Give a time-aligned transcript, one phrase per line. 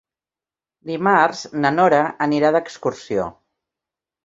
[0.91, 3.31] Dimarts na Nora anirà d'excursió.